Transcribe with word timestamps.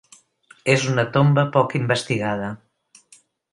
És 0.75 0.85
una 0.93 1.05
tomba 1.17 1.45
poc 1.59 1.77
investigada. 1.83 2.51